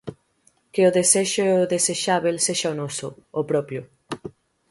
Que 0.73 0.81
o 0.89 0.93
desexo 0.97 1.41
e 1.51 1.53
o 1.63 1.69
desexábel 1.73 2.35
sexa 2.45 2.73
o 2.73 2.77
noso, 2.81 3.07
o 3.39 3.41
propio. 3.51 3.81